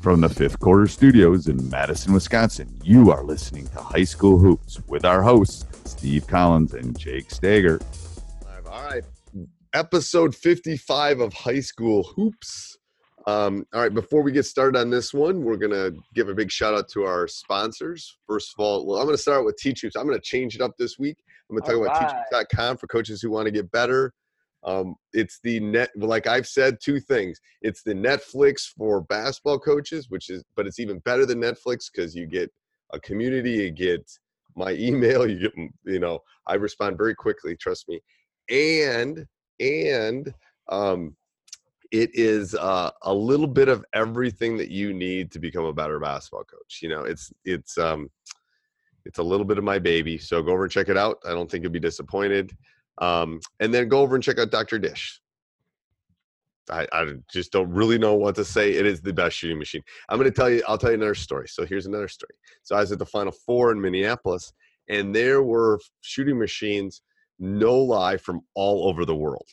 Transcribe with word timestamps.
From 0.00 0.20
the 0.20 0.28
fifth 0.28 0.58
quarter 0.58 0.86
studios 0.86 1.46
in 1.46 1.70
Madison, 1.70 2.12
Wisconsin, 2.12 2.68
you 2.82 3.10
are 3.10 3.22
listening 3.22 3.68
to 3.68 3.80
High 3.80 4.04
School 4.04 4.38
Hoops 4.38 4.80
with 4.88 5.04
our 5.04 5.22
hosts, 5.22 5.64
Steve 5.84 6.26
Collins 6.26 6.74
and 6.74 6.98
Jake 6.98 7.30
Stager. 7.30 7.80
All 8.70 8.84
right. 8.84 9.04
Episode 9.74 10.34
55 10.34 11.20
of 11.20 11.32
High 11.32 11.60
School 11.60 12.02
Hoops. 12.16 12.76
Um, 13.26 13.64
all 13.72 13.80
right, 13.80 13.94
before 13.94 14.22
we 14.22 14.32
get 14.32 14.44
started 14.44 14.78
on 14.78 14.90
this 14.90 15.14
one, 15.14 15.44
we're 15.44 15.56
going 15.56 15.70
to 15.70 15.96
give 16.14 16.28
a 16.28 16.34
big 16.34 16.50
shout 16.50 16.74
out 16.74 16.88
to 16.88 17.04
our 17.04 17.28
sponsors. 17.28 18.18
First 18.26 18.54
of 18.56 18.62
all, 18.62 18.84
well, 18.84 18.98
I'm 18.98 19.06
going 19.06 19.16
to 19.16 19.22
start 19.22 19.44
with 19.44 19.56
Teach 19.56 19.82
Hoops. 19.82 19.96
I'm 19.96 20.06
going 20.06 20.18
to 20.18 20.24
change 20.24 20.56
it 20.56 20.60
up 20.60 20.76
this 20.76 20.98
week. 20.98 21.16
I'm 21.48 21.56
going 21.56 21.62
to 21.62 21.70
talk 21.70 21.78
All 21.78 21.84
about 21.84 22.12
right. 22.32 22.46
teachhoops.com 22.50 22.78
for 22.78 22.88
coaches 22.88 23.22
who 23.22 23.30
want 23.30 23.46
to 23.46 23.52
get 23.52 23.70
better. 23.70 24.12
Um, 24.64 24.94
it's 25.12 25.40
the 25.42 25.60
net, 25.60 25.90
like 25.96 26.26
I've 26.26 26.46
said, 26.46 26.78
two 26.80 27.00
things. 27.00 27.40
It's 27.62 27.82
the 27.82 27.94
Netflix 27.94 28.62
for 28.76 29.02
basketball 29.02 29.58
coaches, 29.58 30.08
which 30.08 30.30
is, 30.30 30.44
but 30.54 30.66
it's 30.66 30.78
even 30.78 31.00
better 31.00 31.26
than 31.26 31.40
Netflix 31.40 31.90
because 31.92 32.14
you 32.14 32.26
get 32.26 32.50
a 32.92 33.00
community, 33.00 33.52
you 33.52 33.70
get 33.70 34.08
my 34.54 34.72
email, 34.78 35.28
you 35.28 35.40
get, 35.40 35.52
you 35.84 35.98
know, 35.98 36.20
I 36.46 36.54
respond 36.54 36.96
very 36.96 37.14
quickly, 37.14 37.56
trust 37.56 37.88
me. 37.88 38.00
And, 38.50 39.26
and, 39.60 40.32
um, 40.68 41.16
it 41.90 42.10
is 42.14 42.54
uh, 42.54 42.90
a 43.02 43.12
little 43.12 43.46
bit 43.46 43.68
of 43.68 43.84
everything 43.92 44.56
that 44.56 44.70
you 44.70 44.94
need 44.94 45.30
to 45.32 45.38
become 45.38 45.64
a 45.64 45.74
better 45.74 46.00
basketball 46.00 46.44
coach. 46.44 46.80
You 46.80 46.88
know, 46.88 47.02
it's, 47.02 47.30
it's, 47.44 47.76
um, 47.76 48.10
it's 49.04 49.18
a 49.18 49.22
little 49.22 49.44
bit 49.44 49.58
of 49.58 49.64
my 49.64 49.78
baby. 49.78 50.16
So 50.16 50.42
go 50.42 50.52
over 50.52 50.64
and 50.64 50.72
check 50.72 50.88
it 50.88 50.96
out. 50.96 51.18
I 51.26 51.30
don't 51.30 51.50
think 51.50 51.62
you'll 51.62 51.72
be 51.72 51.80
disappointed. 51.80 52.56
Um, 52.98 53.40
and 53.60 53.72
then 53.72 53.88
go 53.88 54.00
over 54.00 54.14
and 54.14 54.22
check 54.22 54.38
out 54.38 54.50
Dr. 54.50 54.78
Dish. 54.78 55.20
I, 56.70 56.86
I 56.92 57.12
just 57.30 57.52
don't 57.52 57.70
really 57.70 57.98
know 57.98 58.14
what 58.14 58.34
to 58.36 58.44
say. 58.44 58.72
It 58.72 58.86
is 58.86 59.00
the 59.00 59.12
best 59.12 59.36
shooting 59.36 59.58
machine. 59.58 59.82
I'm 60.08 60.18
going 60.18 60.30
to 60.30 60.34
tell 60.34 60.50
you, 60.50 60.62
I'll 60.68 60.78
tell 60.78 60.90
you 60.90 60.96
another 60.96 61.14
story. 61.14 61.48
So 61.48 61.66
here's 61.66 61.86
another 61.86 62.08
story. 62.08 62.34
So 62.62 62.76
I 62.76 62.80
was 62.80 62.92
at 62.92 62.98
the 62.98 63.06
Final 63.06 63.32
Four 63.32 63.72
in 63.72 63.80
Minneapolis, 63.80 64.52
and 64.88 65.14
there 65.14 65.42
were 65.42 65.80
shooting 66.02 66.38
machines, 66.38 67.02
no 67.38 67.76
lie, 67.76 68.16
from 68.16 68.42
all 68.54 68.88
over 68.88 69.04
the 69.04 69.16
world. 69.16 69.46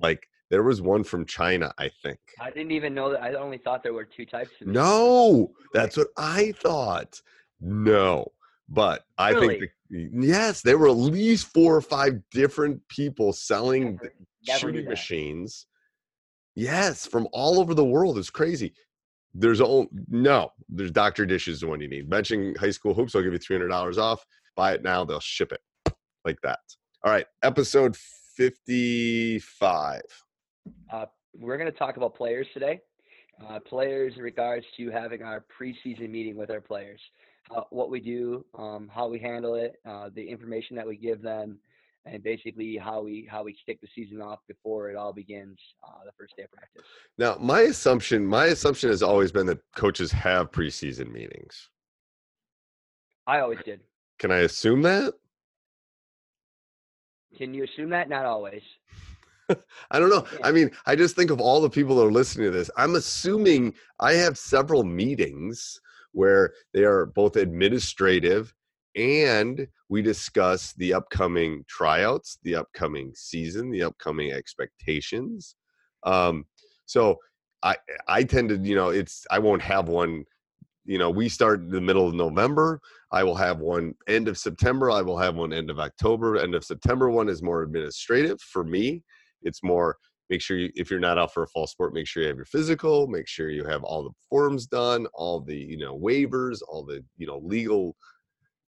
Like 0.00 0.28
there 0.50 0.62
was 0.62 0.80
one 0.80 1.02
from 1.02 1.26
China, 1.26 1.72
I 1.78 1.90
think. 2.02 2.18
I 2.40 2.50
didn't 2.50 2.72
even 2.72 2.94
know 2.94 3.10
that. 3.10 3.22
I 3.22 3.34
only 3.34 3.58
thought 3.58 3.82
there 3.82 3.94
were 3.94 4.04
two 4.04 4.26
types 4.26 4.50
of. 4.60 4.66
No, 4.68 5.52
that's 5.72 5.96
what 5.96 6.08
I 6.16 6.52
thought. 6.52 7.20
No, 7.60 8.26
but 8.68 9.04
I 9.18 9.34
think 9.38 9.64
the, 9.90 10.08
yes, 10.12 10.62
there 10.62 10.78
were 10.78 10.88
at 10.88 10.96
least 10.96 11.46
four 11.48 11.76
or 11.76 11.80
five 11.82 12.20
different 12.30 12.86
people 12.88 13.32
selling 13.32 13.96
Never- 13.96 14.14
never 14.46 14.58
shooting 14.58 14.84
machines. 14.88 15.66
Yes, 16.54 17.06
from 17.06 17.28
all 17.32 17.58
over 17.60 17.74
the 17.74 17.84
world. 17.84 18.18
It's 18.18 18.30
crazy. 18.30 18.74
There's 19.34 19.60
all 19.62 19.88
no. 20.08 20.52
There's 20.68 20.90
Doctor 20.90 21.24
Dish 21.24 21.48
is 21.48 21.60
the 21.60 21.66
one 21.66 21.80
you 21.80 21.88
need. 21.88 22.08
Mention 22.10 22.54
High 22.56 22.70
School 22.70 22.92
Hoops. 22.92 23.14
I'll 23.14 23.22
give 23.22 23.32
you 23.32 23.38
three 23.38 23.56
hundred 23.56 23.68
dollars 23.68 23.96
off. 23.96 24.24
Buy 24.56 24.74
it 24.74 24.82
now. 24.82 25.04
They'll 25.04 25.20
ship 25.20 25.52
it 25.52 25.60
like 26.26 26.38
that. 26.42 26.58
All 27.02 27.10
right, 27.10 27.26
episode 27.42 27.96
fifty-five. 28.36 30.02
Uh, 30.92 31.06
we're 31.38 31.56
going 31.56 31.70
to 31.70 31.76
talk 31.78 31.96
about 31.96 32.14
players 32.14 32.46
today. 32.52 32.80
Uh, 33.48 33.58
players 33.60 34.12
in 34.16 34.22
regards 34.22 34.66
to 34.76 34.90
having 34.90 35.22
our 35.22 35.44
preseason 35.58 36.10
meeting 36.10 36.36
with 36.36 36.50
our 36.50 36.60
players, 36.60 37.00
uh, 37.50 37.62
what 37.70 37.90
we 37.90 38.00
do, 38.00 38.44
um, 38.58 38.90
how 38.92 39.08
we 39.08 39.18
handle 39.18 39.54
it, 39.54 39.74
uh, 39.86 40.10
the 40.14 40.22
information 40.22 40.76
that 40.76 40.86
we 40.86 40.96
give 40.96 41.22
them, 41.22 41.58
and 42.04 42.22
basically 42.22 42.76
how 42.76 43.02
we 43.02 43.28
how 43.30 43.42
we 43.44 43.56
kick 43.66 43.80
the 43.80 43.88
season 43.94 44.20
off 44.20 44.40
before 44.48 44.90
it 44.90 44.96
all 44.96 45.12
begins, 45.12 45.58
uh, 45.86 46.04
the 46.04 46.12
first 46.18 46.34
day 46.36 46.44
of 46.44 46.50
practice. 46.52 46.82
Now, 47.18 47.36
my 47.40 47.62
assumption, 47.62 48.26
my 48.26 48.46
assumption 48.46 48.90
has 48.90 49.02
always 49.02 49.32
been 49.32 49.46
that 49.46 49.60
coaches 49.76 50.10
have 50.12 50.50
preseason 50.50 51.12
meetings. 51.12 51.68
I 53.26 53.40
always 53.40 53.58
did. 53.64 53.80
Can 54.18 54.30
I 54.30 54.38
assume 54.38 54.82
that? 54.82 55.14
Can 57.36 57.54
you 57.54 57.64
assume 57.64 57.90
that? 57.90 58.08
Not 58.08 58.24
always. 58.24 58.62
I 59.90 59.98
don't 59.98 60.10
know. 60.10 60.24
I 60.42 60.52
mean, 60.52 60.70
I 60.86 60.96
just 60.96 61.16
think 61.16 61.30
of 61.30 61.40
all 61.40 61.60
the 61.60 61.70
people 61.70 61.96
that 61.96 62.06
are 62.06 62.12
listening 62.12 62.46
to 62.46 62.50
this. 62.50 62.70
I'm 62.76 62.94
assuming 62.94 63.74
I 64.00 64.14
have 64.14 64.38
several 64.38 64.84
meetings 64.84 65.80
where 66.12 66.52
they 66.72 66.84
are 66.84 67.06
both 67.06 67.36
administrative 67.36 68.54
and 68.94 69.66
we 69.88 70.02
discuss 70.02 70.74
the 70.74 70.92
upcoming 70.94 71.64
tryouts, 71.68 72.38
the 72.42 72.54
upcoming 72.56 73.12
season, 73.14 73.70
the 73.70 73.82
upcoming 73.82 74.32
expectations. 74.32 75.56
Um, 76.04 76.44
so 76.86 77.18
I 77.62 77.76
I 78.08 78.24
tend 78.24 78.50
to, 78.50 78.58
you 78.58 78.74
know, 78.74 78.90
it's 78.90 79.26
I 79.30 79.38
won't 79.38 79.62
have 79.62 79.88
one, 79.88 80.24
you 80.84 80.98
know, 80.98 81.10
we 81.10 81.28
start 81.28 81.60
in 81.60 81.70
the 81.70 81.80
middle 81.80 82.06
of 82.06 82.14
November. 82.14 82.80
I 83.12 83.22
will 83.24 83.34
have 83.36 83.60
one 83.60 83.94
end 84.08 84.28
of 84.28 84.36
September. 84.38 84.90
I 84.90 85.02
will 85.02 85.18
have 85.18 85.36
one 85.36 85.52
end 85.52 85.70
of 85.70 85.78
October. 85.78 86.36
End 86.38 86.54
of 86.54 86.64
September 86.64 87.10
one 87.10 87.28
is 87.28 87.42
more 87.42 87.62
administrative 87.62 88.40
for 88.40 88.64
me. 88.64 89.02
It's 89.42 89.62
more 89.62 89.96
make 90.32 90.40
sure 90.40 90.56
you, 90.56 90.70
if 90.74 90.90
you're 90.90 90.98
not 90.98 91.18
out 91.18 91.34
for 91.34 91.42
a 91.42 91.46
fall 91.46 91.66
sport, 91.66 91.92
make 91.92 92.06
sure 92.06 92.22
you 92.22 92.28
have 92.30 92.38
your 92.38 92.46
physical, 92.46 93.06
make 93.06 93.28
sure 93.28 93.50
you 93.50 93.64
have 93.66 93.84
all 93.84 94.02
the 94.02 94.14
forms 94.30 94.66
done, 94.66 95.06
all 95.12 95.40
the, 95.40 95.54
you 95.54 95.76
know, 95.76 95.98
waivers, 95.98 96.60
all 96.66 96.82
the, 96.82 97.04
you 97.18 97.26
know, 97.26 97.36
legal 97.44 97.94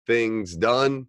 things 0.04 0.56
done. 0.56 1.06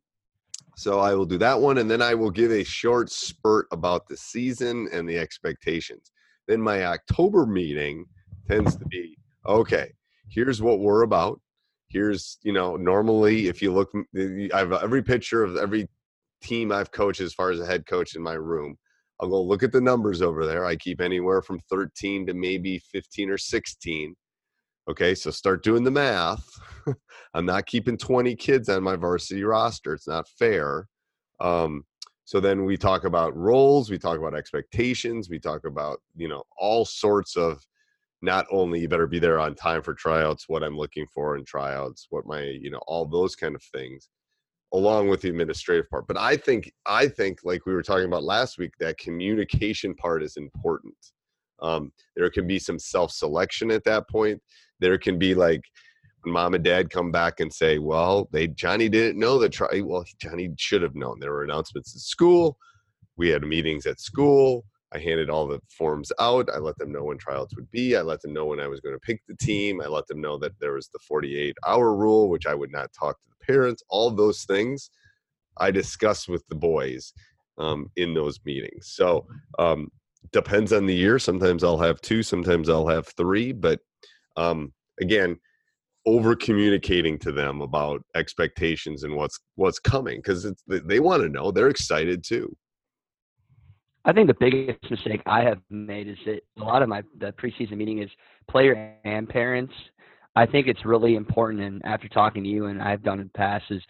So 0.75 0.99
I 0.99 1.15
will 1.15 1.25
do 1.25 1.39
that 1.39 1.59
one. 1.59 1.79
And 1.79 1.89
then 1.89 2.03
I 2.03 2.13
will 2.13 2.29
give 2.29 2.51
a 2.51 2.63
short 2.63 3.09
spurt 3.09 3.65
about 3.71 4.07
the 4.07 4.15
season 4.15 4.87
and 4.93 5.09
the 5.09 5.17
expectations. 5.17 6.11
Then 6.47 6.61
my 6.61 6.85
October 6.85 7.47
meeting 7.47 8.05
tends 8.47 8.75
to 8.75 8.85
be 8.85 9.17
okay, 9.47 9.91
here's 10.29 10.61
what 10.61 10.81
we're 10.81 11.01
about. 11.01 11.41
Here's, 11.87 12.37
you 12.43 12.53
know, 12.53 12.75
normally 12.75 13.47
if 13.47 13.59
you 13.59 13.73
look, 13.73 13.91
I 14.15 14.59
have 14.59 14.71
every 14.71 15.01
picture 15.01 15.43
of 15.43 15.57
every 15.57 15.89
team 16.43 16.71
I've 16.71 16.91
coached 16.91 17.21
as 17.21 17.33
far 17.33 17.49
as 17.49 17.59
a 17.59 17.65
head 17.65 17.87
coach 17.87 18.15
in 18.15 18.21
my 18.21 18.33
room. 18.33 18.77
I'll 19.19 19.29
go 19.29 19.41
look 19.41 19.63
at 19.63 19.71
the 19.71 19.81
numbers 19.81 20.21
over 20.21 20.45
there. 20.45 20.65
I 20.65 20.75
keep 20.75 21.01
anywhere 21.01 21.41
from 21.41 21.59
13 21.69 22.27
to 22.27 22.33
maybe 22.33 22.79
15 22.79 23.29
or 23.29 23.37
16. 23.37 24.15
Okay, 24.89 25.15
so 25.15 25.31
start 25.31 25.63
doing 25.63 25.83
the 25.83 25.91
math. 25.91 26.45
I'm 27.33 27.45
not 27.45 27.65
keeping 27.65 27.97
20 27.97 28.35
kids 28.35 28.67
on 28.67 28.83
my 28.83 28.95
varsity 28.95 29.43
roster. 29.43 29.93
It's 29.93 30.07
not 30.07 30.27
fair. 30.27 30.87
Um, 31.39 31.85
so 32.25 32.39
then 32.39 32.65
we 32.65 32.77
talk 32.77 33.03
about 33.03 33.35
roles, 33.35 33.89
we 33.89 33.97
talk 33.97 34.17
about 34.17 34.35
expectations, 34.35 35.29
we 35.29 35.39
talk 35.39 35.65
about, 35.65 35.99
you 36.15 36.27
know, 36.27 36.43
all 36.57 36.85
sorts 36.85 37.35
of 37.35 37.61
not 38.21 38.45
only 38.49 38.79
you 38.79 38.87
better 38.87 39.07
be 39.07 39.19
there 39.19 39.39
on 39.39 39.55
time 39.55 39.81
for 39.81 39.93
tryouts, 39.93 40.45
what 40.47 40.63
I'm 40.63 40.77
looking 40.77 41.05
for 41.13 41.35
in 41.35 41.43
tryouts, 41.43 42.07
what 42.09 42.25
my, 42.25 42.41
you 42.41 42.71
know, 42.71 42.81
all 42.87 43.05
those 43.05 43.35
kind 43.35 43.55
of 43.55 43.63
things, 43.63 44.09
along 44.73 45.07
with 45.07 45.21
the 45.21 45.29
administrative 45.29 45.89
part. 45.89 46.07
But 46.07 46.17
I 46.17 46.35
think, 46.35 46.71
I 46.85 47.07
think, 47.07 47.39
like 47.43 47.65
we 47.65 47.73
were 47.73 47.83
talking 47.83 48.05
about 48.05 48.23
last 48.23 48.57
week, 48.57 48.71
that 48.79 48.97
communication 48.97 49.93
part 49.95 50.23
is 50.23 50.37
important. 50.37 50.95
Um, 51.61 51.91
there 52.15 52.29
can 52.29 52.47
be 52.47 52.59
some 52.59 52.79
self 52.79 53.11
selection 53.11 53.71
at 53.71 53.83
that 53.85 54.09
point. 54.09 54.41
There 54.79 54.97
can 54.97 55.17
be 55.17 55.33
like, 55.35 55.61
mom 56.25 56.53
and 56.53 56.63
dad 56.63 56.89
come 56.89 57.11
back 57.11 57.39
and 57.39 57.53
say, 57.53 57.79
"Well, 57.79 58.29
they 58.31 58.47
Johnny 58.47 58.89
didn't 58.89 59.19
know 59.19 59.39
that 59.39 59.51
try." 59.51 59.81
Well, 59.81 60.05
Johnny 60.19 60.49
should 60.57 60.81
have 60.81 60.95
known. 60.95 61.19
There 61.19 61.31
were 61.31 61.43
announcements 61.43 61.95
at 61.95 62.01
school. 62.01 62.57
We 63.17 63.29
had 63.29 63.43
meetings 63.43 63.85
at 63.85 63.99
school. 63.99 64.65
I 64.93 64.99
handed 64.99 65.29
all 65.29 65.47
the 65.47 65.59
forms 65.69 66.11
out. 66.19 66.49
I 66.53 66.59
let 66.59 66.77
them 66.77 66.91
know 66.91 67.05
when 67.05 67.17
tryouts 67.17 67.55
would 67.55 67.69
be. 67.71 67.95
I 67.95 68.01
let 68.01 68.21
them 68.21 68.33
know 68.33 68.45
when 68.45 68.59
I 68.59 68.67
was 68.67 68.79
going 68.79 68.95
to 68.95 68.99
pick 68.99 69.21
the 69.27 69.35
team. 69.35 69.81
I 69.81 69.87
let 69.87 70.07
them 70.07 70.21
know 70.21 70.37
that 70.39 70.59
there 70.59 70.73
was 70.73 70.87
the 70.89 70.99
48 71.07 71.55
hour 71.65 71.95
rule, 71.95 72.29
which 72.29 72.45
I 72.45 72.53
would 72.53 72.71
not 72.71 72.91
talk 72.93 73.19
to 73.19 73.27
the 73.29 73.45
parents. 73.45 73.83
All 73.89 74.11
those 74.11 74.43
things 74.43 74.91
I 75.57 75.71
discussed 75.71 76.29
with 76.29 76.47
the 76.47 76.55
boys 76.55 77.13
um, 77.57 77.89
in 77.95 78.13
those 78.13 78.39
meetings. 78.45 78.91
So 78.93 79.25
um, 79.59 79.89
depends 80.31 80.73
on 80.73 80.85
the 80.85 80.95
year. 80.95 81.19
Sometimes 81.19 81.63
I'll 81.63 81.79
have 81.79 82.01
two. 82.01 82.23
Sometimes 82.23 82.69
I'll 82.69 82.87
have 82.87 83.07
three. 83.07 83.51
But 83.51 83.79
um, 84.37 84.73
again, 85.01 85.39
over 86.05 86.35
communicating 86.35 87.17
to 87.19 87.31
them 87.31 87.61
about 87.61 88.03
expectations 88.15 89.03
and 89.03 89.15
what's 89.15 89.39
what's 89.55 89.79
coming 89.79 90.17
because 90.17 90.51
they 90.67 90.99
want 90.99 91.23
to 91.23 91.29
know. 91.29 91.51
They're 91.51 91.69
excited 91.69 92.23
too. 92.23 92.55
I 94.05 94.11
think 94.11 94.27
the 94.27 94.35
biggest 94.39 94.89
mistake 94.91 95.21
I 95.25 95.43
have 95.43 95.59
made 95.69 96.07
is 96.07 96.17
that 96.25 96.41
a 96.59 96.63
lot 96.63 96.81
of 96.81 96.89
my 96.89 97.03
the 97.19 97.31
preseason 97.33 97.77
meeting 97.77 98.01
is 98.01 98.09
player 98.49 98.95
and 99.05 99.27
parents. 99.27 99.73
I 100.35 100.45
think 100.45 100.67
it's 100.67 100.83
really 100.83 101.15
important, 101.15 101.61
and 101.63 101.81
after 101.85 102.07
talking 102.07 102.43
to 102.43 102.49
you 102.49 102.65
and 102.65 102.81
I've 102.81 103.03
done 103.03 103.19
in 103.19 103.27
the 103.27 103.37
past, 103.37 103.65
is 103.69 103.81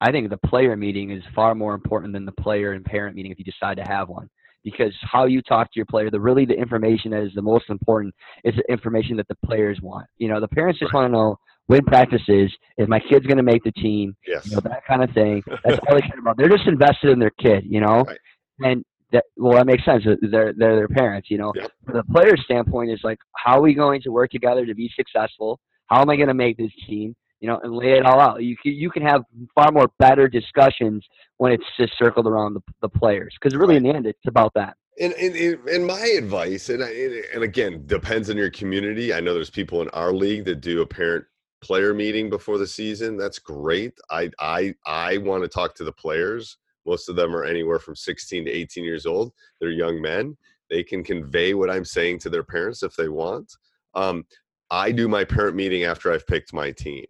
I 0.00 0.12
think 0.12 0.28
the 0.30 0.36
player 0.48 0.76
meeting 0.76 1.10
is 1.10 1.22
far 1.34 1.54
more 1.54 1.74
important 1.74 2.12
than 2.12 2.24
the 2.24 2.32
player 2.32 2.72
and 2.72 2.84
parent 2.84 3.16
meeting 3.16 3.32
if 3.32 3.38
you 3.38 3.44
decide 3.44 3.76
to 3.78 3.84
have 3.84 4.08
one. 4.08 4.28
Because 4.64 4.92
how 5.02 5.24
you 5.24 5.40
talk 5.40 5.68
to 5.68 5.76
your 5.76 5.86
player, 5.86 6.10
the 6.10 6.20
really 6.20 6.44
the 6.44 6.54
information 6.54 7.12
that 7.12 7.22
is 7.22 7.32
the 7.34 7.42
most 7.42 7.70
important 7.70 8.14
is 8.44 8.54
the 8.56 8.70
information 8.70 9.16
that 9.16 9.28
the 9.28 9.36
players 9.46 9.80
want. 9.80 10.06
You 10.18 10.28
know, 10.28 10.40
the 10.40 10.48
parents 10.48 10.78
just 10.78 10.92
right. 10.92 11.02
want 11.02 11.12
to 11.12 11.16
know 11.16 11.38
when 11.68 11.84
practice 11.84 12.22
is, 12.28 12.50
is 12.76 12.88
my 12.88 12.98
kid's 12.98 13.26
going 13.26 13.36
to 13.38 13.42
make 13.42 13.62
the 13.62 13.72
team, 13.72 14.16
yes. 14.26 14.46
you 14.46 14.56
know, 14.56 14.60
that 14.64 14.84
kind 14.86 15.02
of 15.02 15.10
thing. 15.12 15.42
That's 15.64 15.78
all 15.88 15.94
they 15.94 16.00
care 16.00 16.18
about. 16.18 16.36
They're 16.36 16.48
just 16.48 16.66
invested 16.66 17.10
in 17.10 17.18
their 17.18 17.30
kid, 17.30 17.64
you 17.66 17.80
know, 17.80 18.02
right. 18.02 18.18
and 18.60 18.84
that 19.12 19.24
well 19.36 19.56
that 19.56 19.66
makes 19.66 19.84
sense. 19.84 20.04
They're 20.04 20.52
they're 20.56 20.76
their 20.76 20.88
parents 20.88 21.30
you 21.30 21.38
know? 21.38 21.52
From 21.84 21.96
the 21.96 22.04
player's 22.12 22.40
standpoint 22.44 22.90
is 22.90 23.00
like 23.02 23.18
how 23.36 23.58
are 23.58 23.62
we 23.62 23.74
going 23.74 24.02
to 24.02 24.10
work 24.10 24.30
together 24.30 24.66
to 24.66 24.74
be 24.74 24.90
successful? 24.94 25.58
How 25.86 26.02
am 26.02 26.10
i 26.10 26.16
going 26.16 26.28
to 26.28 26.34
make 26.34 26.56
this 26.56 26.72
team 26.86 27.14
you 27.40 27.48
know 27.48 27.58
and 27.62 27.74
lay 27.74 27.92
it 27.92 28.04
all 28.04 28.20
out? 28.20 28.42
You 28.42 28.56
can 28.62 28.72
you 28.72 28.90
can 28.90 29.02
have 29.02 29.22
far 29.54 29.72
more 29.72 29.90
better 29.98 30.28
discussions 30.28 31.04
when 31.38 31.52
it's 31.52 31.64
just 31.78 31.92
circled 31.98 32.26
around 32.26 32.54
the, 32.54 32.60
the 32.82 32.88
players 32.88 33.34
because 33.40 33.56
really 33.56 33.74
right. 33.74 33.76
in 33.78 33.82
the 33.84 33.94
end 33.94 34.06
it's 34.06 34.18
about 34.26 34.52
that. 34.54 34.76
And, 35.00 35.12
and, 35.12 35.36
and 35.68 35.86
my 35.86 36.06
advice 36.18 36.70
and, 36.70 36.82
and 36.82 37.44
again 37.44 37.86
depends 37.86 38.30
on 38.30 38.36
your 38.36 38.50
community. 38.50 39.14
I 39.14 39.20
know 39.20 39.32
there's 39.32 39.50
people 39.50 39.80
in 39.80 39.88
our 39.90 40.12
league 40.12 40.44
that 40.46 40.60
do 40.60 40.82
a 40.82 40.86
parent 40.86 41.24
player 41.60 41.94
meeting 41.94 42.28
before 42.28 42.58
the 42.58 42.66
season. 42.66 43.16
That's 43.16 43.38
great. 43.38 43.98
I 44.10 44.30
i 44.38 44.74
i 44.86 45.16
want 45.18 45.44
to 45.44 45.48
talk 45.48 45.74
to 45.76 45.84
the 45.84 45.92
players 45.92 46.58
most 46.88 47.08
of 47.08 47.16
them 47.16 47.36
are 47.36 47.44
anywhere 47.44 47.78
from 47.78 47.94
16 47.94 48.46
to 48.46 48.50
18 48.50 48.82
years 48.82 49.04
old. 49.04 49.32
They're 49.60 49.70
young 49.70 50.00
men. 50.00 50.36
They 50.70 50.82
can 50.82 51.04
convey 51.04 51.54
what 51.54 51.70
I'm 51.70 51.84
saying 51.84 52.20
to 52.20 52.30
their 52.30 52.42
parents 52.42 52.82
if 52.82 52.96
they 52.96 53.08
want. 53.08 53.52
Um, 53.94 54.24
I 54.70 54.90
do 54.92 55.06
my 55.06 55.24
parent 55.24 55.54
meeting 55.54 55.84
after 55.84 56.12
I've 56.12 56.26
picked 56.26 56.52
my 56.52 56.72
team. 56.72 57.06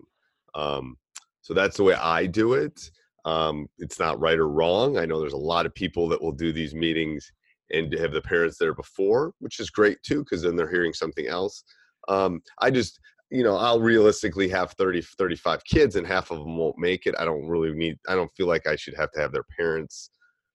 Um, 0.55 0.97
so 1.43 1.55
that's 1.55 1.77
the 1.77 1.85
way 1.85 1.95
I 1.95 2.27
do 2.27 2.55
it. 2.55 2.91
Um, 3.25 3.69
it's 3.79 3.99
not 3.99 4.21
right 4.21 4.39
or 4.39 4.49
wrong. 4.49 4.99
I 4.99 5.07
know 5.07 5.21
there's 5.21 5.33
a 5.33 5.37
lot 5.37 5.67
of 5.67 5.75
people 5.75 6.09
that 6.09 6.21
will 6.21 6.33
do 6.33 6.53
these 6.53 6.75
meetings 6.75 7.31
and 7.71 7.93
have 7.95 8.13
the 8.13 8.21
parents 8.21 8.59
there 8.59 8.75
before, 8.75 9.33
which 9.39 9.61
is 9.61 9.71
great 9.71 10.03
too, 10.03 10.25
because 10.25 10.43
then 10.43 10.57
they're 10.57 10.71
hearing 10.71 10.93
something 10.93 11.27
else. 11.27 11.63
Um, 12.09 12.41
I 12.61 12.71
just 12.71 12.99
you 13.31 13.43
know 13.43 13.57
i'll 13.57 13.81
realistically 13.81 14.49
have 14.49 14.73
30 14.73 15.03
35 15.03 15.65
kids 15.65 15.97
and 15.97 16.07
half 16.07 16.31
of 16.31 16.39
them 16.39 16.57
won't 16.57 16.79
make 16.79 17.07
it 17.07 17.15
i 17.19 17.25
don't 17.25 17.47
really 17.47 17.73
need 17.73 17.97
i 18.09 18.15
don't 18.15 18.33
feel 18.37 18.47
like 18.47 18.67
i 18.67 18.77
should 18.77 18.95
have 18.97 19.11
to 19.13 19.21
have 19.21 19.33
their 19.33 19.45
parents 19.59 20.11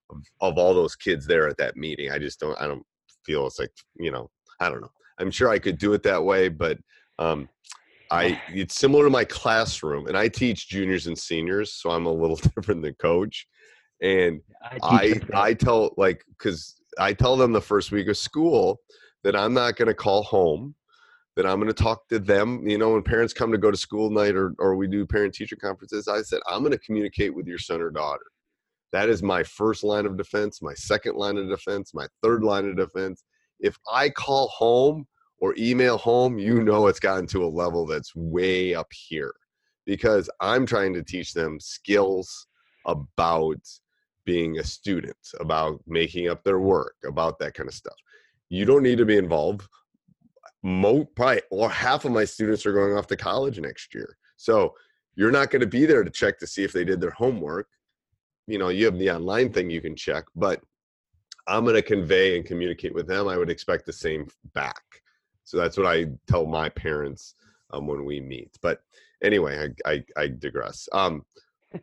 of, 0.10 0.18
of 0.42 0.58
all 0.58 0.74
those 0.74 0.96
kids 0.96 1.26
there 1.26 1.48
at 1.48 1.58
that 1.58 1.76
meeting 1.76 2.12
i 2.12 2.18
just 2.18 2.40
don't 2.40 2.60
i 2.60 2.68
don't 2.68 2.84
feel 3.26 3.46
it's 3.46 3.60
like 3.60 3.72
you 3.96 4.12
know 4.12 4.30
i 4.60 4.70
don't 4.70 4.82
know. 4.82 4.92
I'm 5.20 5.32
sure 5.32 5.50
i 5.50 5.60
could 5.60 5.78
do 5.78 5.94
it 5.94 6.04
that 6.04 6.24
way 6.24 6.50
but 6.50 6.78
um 7.20 7.48
i 8.12 8.42
it's 8.50 8.76
similar 8.76 9.06
to 9.06 9.10
my 9.10 9.24
classroom 9.24 10.08
and 10.08 10.18
i 10.18 10.28
teach 10.28 10.68
juniors 10.68 11.08
and 11.08 11.18
seniors 11.18 11.74
so 11.74 11.92
i'm 11.92 12.06
a 12.06 12.12
little 12.12 12.36
different 12.56 12.82
than 12.82 12.96
coach 12.96 13.48
and 14.02 14.42
i 14.64 14.78
i, 14.84 15.22
I 15.34 15.54
tell 15.54 15.94
like 15.98 16.24
because 16.38 16.76
i 17.00 17.14
tell 17.14 17.38
them 17.38 17.52
the 17.52 17.62
first 17.62 17.92
week 17.92 18.08
of 18.08 18.18
school 18.18 18.80
that 19.24 19.36
i'm 19.36 19.54
not 19.54 19.76
going 19.76 19.88
to 19.88 19.94
call 19.94 20.24
home 20.24 20.76
that 21.36 21.46
I'm 21.46 21.58
going 21.58 21.68
to 21.68 21.74
talk 21.74 22.08
to 22.10 22.20
them. 22.20 22.68
You 22.68 22.78
know, 22.78 22.92
when 22.92 23.02
parents 23.02 23.34
come 23.34 23.52
to 23.52 23.58
go 23.58 23.72
to 23.72 23.78
school 23.78 24.10
night 24.10 24.36
or, 24.36 24.54
or 24.60 24.76
we 24.76 24.88
do 24.88 25.06
parent 25.06 25.34
teacher 25.34 25.56
conferences, 25.56 26.08
I 26.08 26.22
said, 26.22 26.42
I'm 26.50 26.60
going 26.60 26.72
to 26.72 26.78
communicate 26.78 27.34
with 27.34 27.48
your 27.48 27.58
son 27.58 27.82
or 27.82 27.90
daughter. 27.90 28.26
That 28.92 29.10
is 29.10 29.24
my 29.24 29.44
first 29.44 29.84
line 29.84 30.06
of 30.06 30.18
defense, 30.18 30.62
my 30.62 30.76
second 30.76 31.16
line 31.16 31.38
of 31.38 31.50
defense, 31.50 31.94
my 31.94 32.08
third 32.22 32.44
line 32.44 32.70
of 32.70 32.78
defense. 32.78 33.24
If 33.60 33.78
I 33.92 34.10
call 34.10 34.50
home 34.50 35.08
or 35.40 35.56
email 35.58 35.98
home, 35.98 36.38
you 36.38 36.64
know 36.64 36.88
it's 36.88 37.00
gotten 37.00 37.26
to 37.28 37.44
a 37.44 37.48
level 37.48 37.88
that's 37.88 38.16
way 38.16 38.76
up 38.76 38.88
here 38.92 39.34
because 39.86 40.30
I'm 40.40 40.66
trying 40.66 40.94
to 40.94 41.04
teach 41.04 41.34
them 41.34 41.60
skills 41.60 42.48
about 42.86 43.58
being 44.26 44.60
a 44.60 44.64
student, 44.64 45.18
about 45.40 45.82
making 45.88 46.30
up 46.30 46.44
their 46.44 46.60
work, 46.60 46.96
about 47.06 47.40
that 47.40 47.56
kind 47.56 47.68
of 47.68 47.76
stuff. 47.76 47.96
You 48.50 48.66
don't 48.66 48.84
need 48.84 49.00
to 49.00 49.06
be 49.06 49.18
involved 49.18 49.68
mo 50.64 51.04
probably 51.04 51.42
or 51.52 51.70
half 51.70 52.06
of 52.06 52.12
my 52.12 52.26
students 52.26 52.66
are 52.66 52.74
going 52.74 52.98
off 52.98 53.08
to 53.08 53.18
college 53.18 53.60
next 53.60 53.94
year. 53.94 54.18
So 54.38 54.74
you're 55.16 55.32
not 55.32 55.52
going 55.52 55.60
to 55.60 55.68
be 55.68 55.86
there 55.86 56.04
to 56.04 56.10
check 56.10 56.40
to 56.40 56.48
see 56.48 56.64
if 56.64 56.72
they 56.72 56.86
did 56.86 57.00
their 57.00 57.12
homework. 57.12 57.68
You 58.48 58.58
know, 58.58 58.70
you 58.70 58.86
have 58.86 58.98
the 58.98 59.12
online 59.12 59.52
thing 59.52 59.70
you 59.70 59.82
can 59.82 59.96
check, 59.96 60.26
but 60.36 60.62
I'm 61.48 61.64
going 61.64 61.76
to 61.76 61.82
convey 61.82 62.38
and 62.38 62.46
communicate 62.46 62.94
with 62.94 63.08
them. 63.08 63.28
I 63.28 63.38
would 63.38 63.50
expect 63.50 63.86
the 63.86 63.94
same 63.94 64.28
back. 64.54 64.82
So 65.44 65.58
that's 65.58 65.78
what 65.78 65.88
I 65.88 66.08
tell 66.28 66.46
my 66.46 66.70
parents 66.70 67.36
um, 67.72 67.86
when 67.86 68.06
we 68.06 68.22
meet. 68.22 68.58
But 68.62 68.82
anyway, 69.24 69.70
I, 69.86 69.92
I, 69.92 70.04
I 70.16 70.28
digress. 70.28 70.88
Um, 70.94 71.26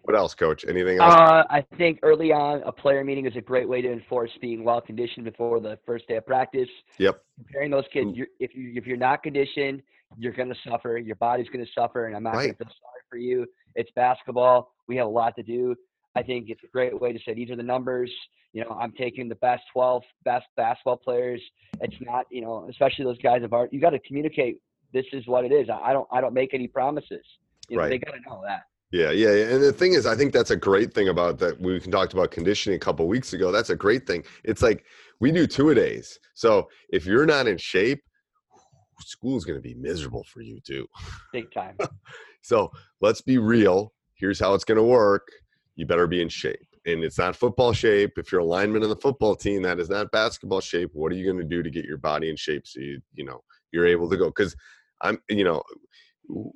what 0.03 0.17
else, 0.17 0.35
Coach? 0.35 0.65
Anything 0.69 0.99
else? 1.01 1.13
Uh, 1.13 1.43
I 1.51 1.65
think 1.77 1.99
early 2.03 2.33
on, 2.33 2.63
a 2.65 2.73
player 2.73 3.05
meeting 3.05 3.27
is 3.27 3.37
a 3.37 3.41
great 3.41 3.69
way 3.69 3.83
to 3.83 3.93
enforce 3.93 4.31
being 4.41 4.65
well 4.65 4.81
conditioned 4.81 5.25
before 5.25 5.61
the 5.61 5.79
first 5.87 6.07
day 6.09 6.17
of 6.17 6.27
practice. 6.27 6.69
Yep. 6.99 7.23
Comparing 7.37 7.71
those 7.71 7.85
kids, 7.93 8.11
you're, 8.15 8.29
if 8.39 8.55
you 8.55 8.73
if 8.75 8.87
you're 8.87 8.97
not 8.97 9.23
conditioned, 9.23 9.83
you're 10.19 10.33
going 10.33 10.49
to 10.49 10.57
suffer. 10.69 10.99
Your 10.99 11.17
body's 11.17 11.49
going 11.49 11.65
to 11.65 11.71
suffer, 11.75 12.07
and 12.07 12.17
I'm 12.17 12.23
not 12.23 12.35
right. 12.35 12.43
going 12.45 12.55
to 12.55 12.65
feel 12.65 12.73
sorry 12.83 13.03
for 13.09 13.19
you. 13.19 13.47
It's 13.75 13.91
basketball. 13.95 14.73
We 14.87 14.97
have 14.97 15.07
a 15.07 15.11
lot 15.11 15.37
to 15.37 15.43
do. 15.43 15.75
I 16.17 16.23
think 16.23 16.47
it's 16.49 16.63
a 16.65 16.69
great 16.69 16.99
way 17.01 17.13
to 17.13 17.19
say 17.25 17.35
these 17.35 17.51
are 17.51 17.57
the 17.57 17.63
numbers. 17.63 18.11
You 18.53 18.65
know, 18.65 18.77
I'm 18.81 18.93
taking 18.93 19.29
the 19.29 19.37
best 19.37 19.63
12 19.73 20.03
best 20.25 20.47
basketball 20.57 20.97
players. 20.97 21.41
It's 21.81 21.95
not, 22.01 22.27
you 22.31 22.43
know, 22.43 22.67
especially 22.69 23.05
those 23.05 23.19
guys 23.19 23.43
of 23.45 23.53
art. 23.53 23.73
You 23.73 23.81
got 23.81 23.91
to 23.91 24.01
communicate. 24.01 24.61
This 24.93 25.05
is 25.13 25.25
what 25.27 25.45
it 25.45 25.53
is. 25.53 25.69
I 25.71 25.93
don't. 25.93 26.09
I 26.11 26.21
don't 26.21 26.35
make 26.35 26.53
any 26.53 26.67
promises. 26.67 27.25
You 27.69 27.77
know, 27.77 27.83
right. 27.85 27.91
They 27.91 27.99
got 27.99 28.13
to 28.13 28.21
know 28.29 28.43
that. 28.45 28.65
Yeah, 28.93 29.13
yeah, 29.13 29.31
and 29.55 29.63
the 29.63 29.73
thing 29.73 29.93
is, 29.93 30.05
I 30.05 30.17
think 30.17 30.33
that's 30.33 30.51
a 30.51 30.57
great 30.57 30.93
thing 30.93 31.09
about 31.09 31.39
that. 31.39 31.61
We 31.61 31.79
can 31.79 31.93
talked 31.93 32.13
about 32.13 32.33
conditioning 32.33 32.77
a 32.77 32.81
couple 32.81 33.07
weeks 33.07 33.33
ago. 33.33 33.53
That's 33.53 33.71
a 33.71 33.77
great 33.77 34.05
thing. 34.05 34.25
It's 34.43 34.63
like 34.63 34.85
we 35.21 35.31
do 35.31 35.47
two 35.47 35.71
a 35.71 35.75
days. 35.77 36.19
So 36.35 36.69
if 36.89 37.07
you're 37.07 37.27
not 37.27 37.47
in 37.47 37.57
shape, 37.57 38.03
school's 38.99 39.45
going 39.45 39.59
to 39.59 39.63
be 39.63 39.75
miserable 39.75 40.25
for 40.25 40.41
you 40.41 40.59
too. 40.61 40.89
Big 41.33 41.53
time. 41.53 41.77
so 42.43 42.73
let's 43.01 43.21
be 43.21 43.39
real. 43.39 43.93
Here's 44.15 44.41
how 44.41 44.55
it's 44.55 44.65
going 44.65 44.77
to 44.77 44.85
work. 44.85 45.29
You 45.77 45.87
better 45.87 46.09
be 46.09 46.21
in 46.21 46.29
shape, 46.29 46.67
and 46.85 47.05
it's 47.05 47.17
not 47.17 47.37
football 47.37 47.73
shape. 47.73 48.19
If 48.19 48.33
you're 48.33 48.41
a 48.41 48.45
lineman 48.45 48.83
on 48.83 48.89
the 48.91 48.97
football 48.97 49.37
team, 49.37 49.63
that 49.63 49.79
is 49.79 49.89
not 49.89 50.11
basketball 50.11 50.61
shape. 50.61 50.91
What 50.95 51.13
are 51.13 51.15
you 51.15 51.25
going 51.25 51.39
to 51.39 51.45
do 51.45 51.63
to 51.63 51.71
get 51.71 51.85
your 51.85 51.97
body 51.97 52.29
in 52.29 52.37
shape 52.37 52.67
so 52.67 52.81
you 52.81 53.01
you 53.15 53.25
know 53.25 53.41
you're 53.71 53.87
able 53.87 54.11
to 54.11 54.17
go? 54.17 54.27
Because 54.27 54.57
I'm 55.01 55.19
you 55.31 55.45
know 55.45 55.63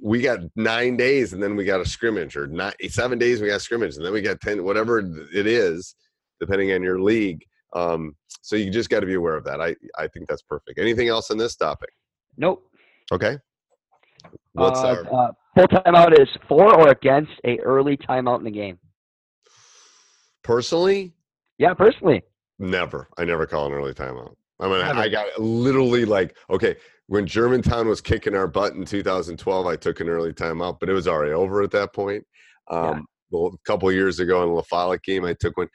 we 0.01 0.21
got 0.21 0.39
nine 0.57 0.97
days 0.97 1.33
and 1.33 1.43
then 1.43 1.57
we 1.57 1.65
got 1.65 1.81
a 1.81 1.87
scrimmage 1.87 2.37
or 2.37 2.47
nine, 2.47 2.73
seven 2.89 3.19
days 3.19 3.41
we 3.41 3.49
got 3.49 3.61
scrimmage 3.61 3.97
and 3.97 4.05
then 4.05 4.13
we 4.13 4.21
got 4.21 4.41
10 4.41 4.63
whatever 4.63 4.99
it 5.33 5.47
is 5.47 5.95
depending 6.41 6.73
on 6.73 6.83
your 6.83 7.01
league 7.01 7.45
um, 7.75 8.15
so 8.41 8.57
you 8.57 8.71
just 8.71 8.89
got 8.89 9.01
to 9.01 9.07
be 9.07 9.15
aware 9.15 9.37
of 9.37 9.45
that. 9.45 9.61
I 9.61 9.75
i 9.99 10.07
think 10.09 10.29
that's 10.29 10.43
perfect. 10.43 10.79
Anything 10.79 11.09
else 11.09 11.31
on 11.31 11.39
this 11.39 11.57
topic? 11.57 11.91
Nope. 12.37 12.65
Okay. 13.13 13.39
What's 14.53 14.81
uh, 14.81 15.05
our 15.11 15.29
uh, 15.29 15.33
full 15.55 15.69
timeout 15.69 16.21
is 16.21 16.29
for 16.49 16.75
or 16.75 16.89
against 16.89 17.33
a 17.45 17.59
early 17.61 17.97
timeout 17.97 18.39
in 18.39 18.45
the 18.45 18.51
game? 18.51 18.79
Personally? 20.43 21.15
Yeah 21.59 21.75
personally. 21.75 22.23
Never. 22.59 23.09
I 23.19 23.25
never 23.25 23.47
call 23.47 23.67
an 23.67 23.73
early 23.73 23.95
timeout. 23.95 24.35
I 24.61 24.69
mean, 24.69 24.81
I 24.83 25.09
got 25.09 25.27
literally 25.41 26.05
like, 26.05 26.37
okay, 26.49 26.77
when 27.07 27.27
Germantown 27.27 27.89
was 27.89 28.01
kicking 28.01 28.35
our 28.35 28.47
butt 28.47 28.75
in 28.75 28.85
2012, 28.85 29.67
I 29.67 29.77
took 29.77 30.01
an 30.01 30.09
early 30.09 30.33
timeout, 30.33 30.81
but 30.81 30.89
it 30.89 30.95
was 30.95 31.09
already 31.09 31.33
over 31.33 31.63
at 31.63 31.71
that 31.73 31.93
point. 31.93 32.25
Um, 32.71 33.07
yeah. 33.33 33.49
A 33.49 33.51
couple 33.67 33.91
years 33.91 34.21
ago 34.21 34.43
in 34.43 34.55
the 34.55 34.63
La 34.73 34.97
game, 35.05 35.25
I 35.25 35.35
took 35.35 35.57
one. 35.57 35.69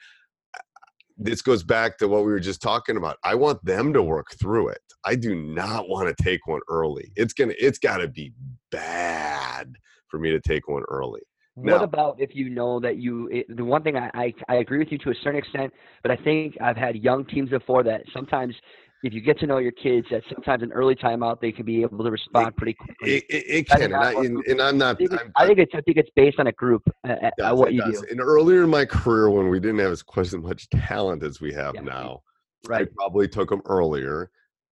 This 1.18 1.42
goes 1.42 1.62
back 1.62 1.98
to 1.98 2.08
what 2.08 2.24
we 2.24 2.32
were 2.32 2.40
just 2.40 2.62
talking 2.62 2.96
about. 2.96 3.18
I 3.22 3.34
want 3.34 3.62
them 3.62 3.92
to 3.92 4.02
work 4.02 4.28
through 4.40 4.68
it. 4.68 4.80
I 5.04 5.14
do 5.14 5.34
not 5.34 5.88
want 5.88 6.08
to 6.08 6.22
take 6.22 6.46
one 6.46 6.62
early. 6.70 7.12
It's 7.16 7.34
gonna. 7.34 7.52
It's 7.58 7.78
got 7.78 7.98
to 7.98 8.08
be 8.08 8.32
bad 8.70 9.74
for 10.08 10.18
me 10.18 10.30
to 10.30 10.40
take 10.40 10.68
one 10.68 10.84
early. 10.88 11.20
What 11.54 11.82
about 11.82 12.18
if 12.18 12.30
you 12.34 12.48
know 12.48 12.80
that 12.80 12.96
you? 12.96 13.28
It, 13.30 13.54
the 13.54 13.64
one 13.64 13.82
thing 13.82 13.96
I, 13.96 14.10
I 14.14 14.34
I 14.48 14.54
agree 14.56 14.78
with 14.78 14.90
you 14.90 14.98
to 14.98 15.10
a 15.10 15.14
certain 15.22 15.38
extent, 15.38 15.72
but 16.02 16.10
I 16.10 16.16
think 16.16 16.56
I've 16.62 16.76
had 16.76 16.96
young 16.96 17.26
teams 17.26 17.50
before 17.50 17.82
that 17.82 18.02
sometimes 18.14 18.54
if 19.02 19.14
you 19.14 19.20
get 19.20 19.38
to 19.40 19.46
know 19.46 19.58
your 19.58 19.72
kids, 19.72 20.06
that 20.10 20.22
sometimes 20.32 20.62
an 20.62 20.72
early 20.72 20.94
timeout 20.94 21.40
they 21.40 21.52
can 21.52 21.64
be 21.64 21.82
able 21.82 22.04
to 22.04 22.10
respond 22.10 22.56
pretty 22.56 22.74
quickly. 22.74 23.16
It, 23.16 23.24
it, 23.28 23.44
it 23.48 23.68
can, 23.68 23.82
and, 23.82 23.94
I, 23.96 24.12
and, 24.12 24.44
and, 24.46 24.60
I'm 24.60 24.76
not. 24.76 24.96
I 24.96 24.98
think, 24.98 25.12
I'm, 25.12 25.32
I 25.36 25.46
think, 25.46 25.58
it's 25.58 25.72
I 25.74 25.80
think 25.80 25.96
it's 25.96 26.10
based 26.14 26.38
on 26.38 26.48
a 26.48 26.52
group. 26.52 26.82
Uh, 27.08 27.12
uh 27.12 27.30
does, 27.38 27.58
what 27.58 27.72
you 27.72 27.80
does. 27.80 28.00
do. 28.02 28.06
And 28.10 28.20
earlier 28.20 28.64
in 28.64 28.70
my 28.70 28.84
career, 28.84 29.30
when 29.30 29.48
we 29.48 29.58
didn't 29.58 29.78
have 29.78 29.92
as 29.92 30.02
quite 30.02 30.26
as 30.26 30.34
much 30.34 30.68
talent 30.70 31.22
as 31.22 31.40
we 31.40 31.52
have 31.54 31.74
yeah. 31.76 31.82
now, 31.82 32.22
right. 32.68 32.82
I 32.82 32.90
probably 32.96 33.28
took 33.28 33.48
them 33.48 33.62
earlier. 33.66 34.30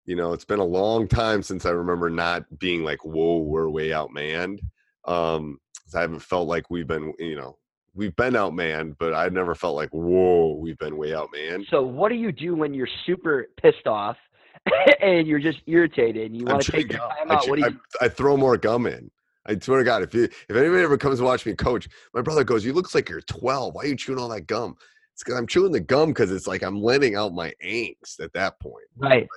You 0.05 0.17
know, 0.17 0.33
it's 0.33 0.45
been 0.45 0.61
a 0.61 0.65
long 0.65 1.09
time 1.09 1.43
since 1.43 1.67
I 1.67 1.71
remember 1.71 2.09
not 2.09 2.45
being 2.59 2.85
like, 2.85 3.05
"Whoa, 3.05 3.39
we're 3.39 3.69
way 3.69 3.89
outmanned." 3.89 4.61
Um, 5.05 5.59
I 5.95 6.01
haven't 6.01 6.21
felt 6.21 6.49
like 6.49 6.71
we've 6.71 6.87
been, 6.87 7.13
you 7.19 7.37
know, 7.37 7.59
we've 7.95 8.15
been 8.17 8.35
outmanned, 8.35 8.97
but 8.99 9.13
I've 9.13 9.33
never 9.33 9.55
felt 9.55 9.77
like, 9.77 9.91
whoa, 9.91 10.57
we've 10.61 10.79
been 10.79 10.97
way 10.97 11.11
outmanned. 11.11 11.69
So 11.71 11.83
what 11.83 12.09
do 12.09 12.15
you 12.15 12.33
do 12.33 12.55
when 12.55 12.75
you're 12.75 12.89
super 13.07 13.49
pissed 13.61 13.87
off 13.87 14.17
and 15.03 15.27
you're 15.27 15.41
just 15.41 15.59
irritated 15.67 16.31
and 16.31 16.37
you 16.37 16.45
want 16.45 16.63
to 16.63 16.73
take 16.73 16.91
time 16.91 17.31
out? 17.31 17.49
What 17.49 17.59
do 17.59 17.71
you? 17.71 17.81
I, 18.01 18.07
I, 18.07 18.09
throw 18.09 18.37
more 18.37 18.57
gum 18.57 18.87
in. 18.87 19.11
I 19.47 19.59
swear 19.59 19.79
to 19.79 19.85
God, 19.85 20.03
if 20.03 20.15
you 20.15 20.25
if 20.25 20.51
anybody 20.51 20.83
ever 20.83 20.97
comes 20.97 21.19
to 21.19 21.25
watch 21.25 21.45
me 21.45 21.55
coach, 21.55 21.89
my 22.15 22.23
brother 22.23 22.45
goes, 22.45 22.65
"You 22.65 22.73
looks 22.73 22.95
like 22.95 23.09
you're 23.09 23.23
12. 23.23 23.75
Why 23.75 23.83
are 23.83 23.87
you 23.87 23.97
chewing 23.97 24.19
all 24.19 24.29
that 24.29 24.47
gum?" 24.47 24.77
It's 25.13 25.25
because 25.25 25.39
I'm 25.39 25.47
chewing 25.49 25.73
the 25.73 25.81
gum 25.81 26.11
because 26.11 26.31
it's 26.31 26.47
like 26.47 26.63
I'm 26.63 26.81
letting 26.81 27.17
out 27.17 27.35
my 27.35 27.53
angst 27.65 28.21
at 28.21 28.33
that 28.35 28.59
point. 28.61 28.87
Right. 28.97 29.23
Like, 29.23 29.29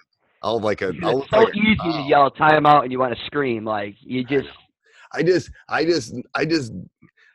I'll 0.43 0.59
like 0.59 0.83
a. 0.83 0.93
I'll 1.01 1.24
it's 1.24 1.31
so 1.31 1.39
like 1.39 1.55
easy 1.55 1.71
a, 1.71 1.75
to 1.75 1.97
oh. 1.97 2.07
yell 2.07 2.31
time 2.31 2.67
out 2.67 2.83
and 2.83 2.91
you 2.91 3.00
want 3.00 3.17
to 3.17 3.25
scream. 3.25 3.65
Like 3.65 3.95
you 4.00 4.24
just. 4.24 4.47
I 5.12 5.24
just, 5.24 5.50
I 5.69 5.85
just, 5.85 6.13
I 6.33 6.43
just 6.43 6.74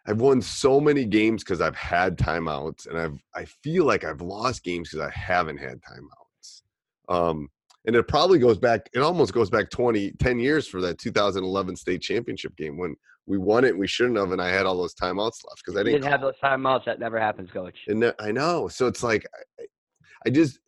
I've 0.07 0.21
won 0.21 0.41
so 0.41 0.81
many 0.81 1.05
games 1.05 1.45
because 1.45 1.61
I've 1.61 1.77
had 1.77 2.17
timeouts, 2.17 2.87
and 2.87 2.99
I've 2.99 3.19
I 3.35 3.45
feel 3.45 3.85
like 3.85 4.05
I've 4.05 4.23
lost 4.23 4.65
games 4.65 4.91
because 4.91 5.07
I 5.07 5.11
haven't 5.11 5.59
had 5.59 5.81
timeouts. 5.83 6.63
Um, 7.09 7.49
and 7.87 7.97
it 7.97 8.09
probably 8.09 8.39
goes 8.39 8.59
back. 8.59 8.89
It 8.93 9.01
almost 9.01 9.33
goes 9.33 9.51
back 9.51 9.71
20, 9.71 10.13
10 10.13 10.39
years 10.39 10.67
for 10.69 10.81
that 10.83 10.99
2011 10.99 11.77
state 11.77 12.03
championship 12.03 12.55
game 12.57 12.77
when 12.77 12.95
we 13.27 13.39
won 13.39 13.65
it. 13.65 13.77
We 13.77 13.87
shouldn't 13.87 14.19
have, 14.19 14.33
and 14.33 14.41
I 14.41 14.49
had 14.49 14.67
all 14.67 14.77
those 14.77 14.95
timeouts 14.95 15.45
left 15.45 15.63
because 15.65 15.77
I 15.77 15.83
didn't, 15.83 16.03
didn't 16.03 16.11
have 16.11 16.21
those 16.21 16.35
timeouts. 16.43 16.85
That 16.85 16.99
never 16.99 17.19
happens, 17.19 17.51
coach. 17.51 17.77
And 17.89 18.13
I 18.19 18.33
know. 18.33 18.69
So 18.69 18.87
it's 18.87 19.03
like 19.03 19.27
I, 19.59 19.65
I 20.27 20.31
just 20.31 20.59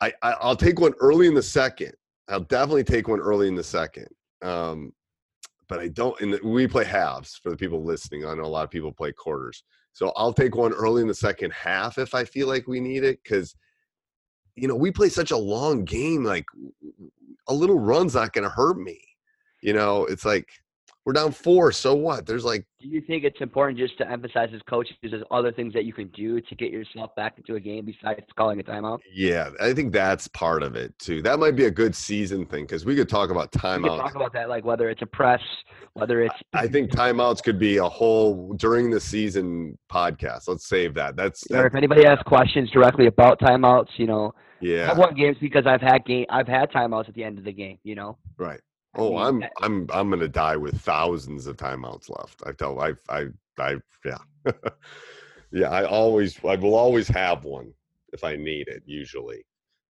I, 0.00 0.12
I 0.22 0.32
I'll 0.40 0.56
take 0.56 0.80
one 0.80 0.94
early 1.00 1.26
in 1.26 1.34
the 1.34 1.42
second. 1.42 1.92
I'll 2.28 2.40
definitely 2.40 2.84
take 2.84 3.08
one 3.08 3.20
early 3.20 3.48
in 3.48 3.54
the 3.54 3.64
second. 3.64 4.06
Um, 4.42 4.92
but 5.70 5.78
I 5.78 5.88
don't. 5.88 6.20
And 6.20 6.38
we 6.42 6.66
play 6.66 6.84
halves 6.84 7.36
for 7.40 7.48
the 7.48 7.56
people 7.56 7.82
listening. 7.82 8.26
I 8.26 8.34
know 8.34 8.42
a 8.42 8.46
lot 8.46 8.64
of 8.64 8.70
people 8.70 8.92
play 8.92 9.12
quarters, 9.12 9.62
so 9.92 10.12
I'll 10.16 10.32
take 10.32 10.56
one 10.56 10.72
early 10.72 11.00
in 11.00 11.08
the 11.08 11.14
second 11.14 11.52
half 11.52 11.96
if 11.96 12.12
I 12.12 12.24
feel 12.24 12.48
like 12.48 12.66
we 12.66 12.80
need 12.80 13.04
it 13.04 13.20
because 13.22 13.54
you 14.56 14.66
know 14.66 14.74
we 14.74 14.90
play 14.90 15.08
such 15.08 15.30
a 15.30 15.36
long 15.36 15.84
game. 15.84 16.24
Like 16.24 16.44
a 17.48 17.54
little 17.54 17.78
run's 17.78 18.16
not 18.16 18.32
going 18.32 18.42
to 18.44 18.50
hurt 18.50 18.78
me. 18.78 19.00
You 19.62 19.72
know, 19.72 20.06
it's 20.06 20.24
like 20.24 20.48
we're 21.06 21.14
down 21.14 21.32
four. 21.32 21.72
So 21.72 21.94
what? 21.94 22.26
There's 22.26 22.44
like. 22.44 22.64
Do 22.80 22.88
you 22.88 23.00
think 23.00 23.24
it's 23.24 23.40
important 23.40 23.78
just 23.78 23.96
to 23.98 24.10
emphasize 24.10 24.50
as 24.54 24.60
coaches 24.68 24.96
there's 25.02 25.22
other 25.30 25.50
things 25.52 25.72
that 25.74 25.84
you 25.84 25.92
can 25.92 26.08
do 26.08 26.40
to 26.40 26.54
get 26.54 26.70
yourself 26.70 27.14
back 27.14 27.34
into 27.38 27.54
a 27.54 27.60
game 27.60 27.86
besides 27.86 28.24
calling 28.36 28.60
a 28.60 28.62
timeout? 28.62 28.98
Yeah, 29.12 29.50
I 29.60 29.72
think 29.72 29.92
that's 29.92 30.28
part 30.28 30.62
of 30.62 30.76
it 30.76 30.96
too. 30.98 31.22
That 31.22 31.38
might 31.38 31.56
be 31.56 31.64
a 31.64 31.70
good 31.70 31.94
season 31.94 32.44
thing 32.46 32.64
because 32.64 32.84
we 32.84 32.96
could 32.96 33.08
talk 33.08 33.30
about 33.30 33.50
timeouts. 33.52 33.98
talk 33.98 34.14
about 34.14 34.32
that, 34.34 34.48
like 34.48 34.64
whether 34.64 34.90
it's 34.90 35.02
a 35.02 35.06
press, 35.06 35.42
whether 35.94 36.22
it's. 36.22 36.34
I 36.52 36.66
think 36.66 36.90
timeouts 36.90 37.42
could 37.42 37.58
be 37.58 37.78
a 37.78 37.88
whole 37.88 38.52
during 38.54 38.90
the 38.90 39.00
season 39.00 39.78
podcast. 39.90 40.48
Let's 40.48 40.68
save 40.68 40.94
that. 40.94 41.16
That's. 41.16 41.50
Or 41.50 41.66
if 41.66 41.74
anybody 41.74 42.04
has 42.04 42.18
questions 42.26 42.70
directly 42.70 43.06
about 43.06 43.40
timeouts, 43.40 43.88
you 43.96 44.06
know. 44.06 44.32
Yeah. 44.62 44.90
I've 44.90 44.98
won 44.98 45.14
games 45.14 45.38
because 45.40 45.64
I've 45.66 45.80
had 45.80 46.04
game. 46.04 46.26
I've 46.28 46.46
had 46.46 46.70
timeouts 46.70 47.08
at 47.08 47.14
the 47.14 47.24
end 47.24 47.38
of 47.38 47.44
the 47.44 47.52
game. 47.52 47.78
You 47.82 47.94
know. 47.94 48.18
Right. 48.36 48.60
Oh, 48.96 49.18
I'm 49.18 49.44
I'm 49.62 49.86
I'm 49.92 50.10
gonna 50.10 50.28
die 50.28 50.56
with 50.56 50.80
thousands 50.80 51.46
of 51.46 51.56
timeouts 51.56 52.10
left. 52.10 52.42
I 52.44 52.52
tell 52.52 52.80
I 52.80 52.94
I 53.08 53.26
I 53.58 53.76
yeah. 54.04 54.18
yeah, 55.52 55.70
I 55.70 55.84
always 55.84 56.38
I 56.44 56.56
will 56.56 56.74
always 56.74 57.08
have 57.08 57.44
one 57.44 57.72
if 58.12 58.24
I 58.24 58.36
need 58.36 58.68
it, 58.68 58.82
usually. 58.86 59.44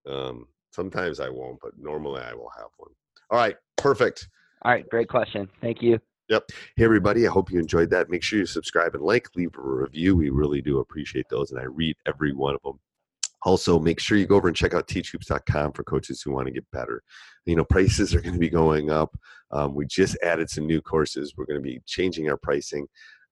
Um 0.07 0.47
sometimes 0.73 1.19
I 1.19 1.29
won't, 1.31 1.59
but 1.61 1.73
normally 1.79 2.21
I 2.23 2.35
will 2.35 2.51
have 2.57 2.69
one. 2.77 2.91
All 3.31 3.39
right, 3.39 3.57
perfect. 3.77 4.29
All 4.63 4.73
right, 4.73 4.89
great 4.91 5.09
question. 5.09 5.49
Thank 5.63 5.81
you. 5.81 5.99
Yep. 6.29 6.51
Hey, 6.77 6.85
everybody. 6.85 7.27
I 7.27 7.31
hope 7.31 7.51
you 7.51 7.59
enjoyed 7.59 7.91
that. 7.91 8.09
Make 8.11 8.23
sure 8.23 8.39
you 8.39 8.47
subscribe 8.47 8.95
and 8.95 9.03
like, 9.03 9.35
leave 9.35 9.57
a 9.57 9.63
review. 9.63 10.15
We 10.15 10.31
really 10.31 10.63
do 10.63 10.79
appreciate 10.79 11.29
those, 11.29 11.51
and 11.51 11.59
I 11.59 11.65
read 11.65 11.97
every 12.07 12.33
one 12.33 12.55
of 12.55 12.63
them. 12.63 12.79
Also, 13.43 13.79
make 13.79 14.01
sure 14.01 14.19
you 14.19 14.27
go 14.27 14.37
over 14.37 14.49
and 14.49 14.57
check 14.57 14.75
out 14.75 14.87
teachhoops.com 14.87 15.73
for 15.73 15.85
coaches 15.85 16.23
who 16.23 16.33
want 16.33 16.47
to 16.47 16.53
get 16.53 16.71
better. 16.73 17.03
You 17.47 17.57
know, 17.57 17.65
prices 17.65 18.15
are 18.15 18.21
going 18.21 18.35
to 18.35 18.39
be 18.41 18.51
going 18.51 18.91
up. 18.91 19.17
Um, 19.51 19.75
we 19.75 19.87
just 19.87 20.17
added 20.23 20.51
some 20.51 20.67
new 20.67 20.83
courses. 20.83 21.35
We're 21.37 21.47
going 21.47 21.61
to 21.61 21.63
be 21.63 21.81
changing 21.87 22.29
our 22.29 22.37
pricing. 22.37 22.87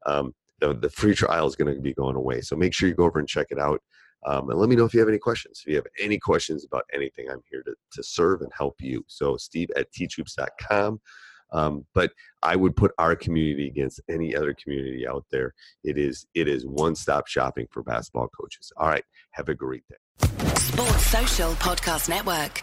Um, 0.06 0.34
the, 0.60 0.74
the 0.74 0.90
free 0.90 1.14
trial 1.14 1.46
is 1.46 1.56
going 1.56 1.74
to 1.74 1.80
be 1.80 1.94
going 1.94 2.16
away. 2.16 2.40
So 2.40 2.56
make 2.56 2.74
sure 2.74 2.88
you 2.88 2.94
go 2.94 3.04
over 3.04 3.18
and 3.18 3.28
check 3.28 3.48
it 3.50 3.58
out. 3.58 3.80
Um, 4.26 4.50
and 4.50 4.58
let 4.58 4.68
me 4.68 4.74
know 4.74 4.84
if 4.84 4.94
you 4.94 5.00
have 5.00 5.08
any 5.08 5.18
questions. 5.18 5.62
If 5.64 5.70
you 5.70 5.76
have 5.76 5.86
any 6.00 6.18
questions 6.18 6.64
about 6.64 6.84
anything, 6.92 7.30
I'm 7.30 7.42
here 7.50 7.62
to, 7.62 7.74
to 7.92 8.02
serve 8.02 8.42
and 8.42 8.50
help 8.56 8.74
you. 8.80 9.04
So, 9.06 9.36
steve 9.36 9.68
at 9.76 9.92
teachhoops.com. 9.92 11.00
Um, 11.52 11.86
but 11.94 12.12
I 12.42 12.56
would 12.56 12.76
put 12.76 12.92
our 12.98 13.16
community 13.16 13.66
against 13.68 14.00
any 14.08 14.34
other 14.34 14.54
community 14.54 15.06
out 15.06 15.24
there. 15.30 15.54
It 15.84 15.98
is 15.98 16.26
it 16.34 16.48
is 16.48 16.66
one 16.66 16.94
stop 16.94 17.26
shopping 17.26 17.66
for 17.70 17.82
basketball 17.82 18.28
coaches. 18.28 18.72
All 18.76 18.88
right, 18.88 19.04
have 19.32 19.48
a 19.48 19.54
great 19.54 19.84
day. 19.88 20.28
Sports 20.56 21.06
Social 21.06 21.52
Podcast 21.54 22.08
Network. 22.08 22.62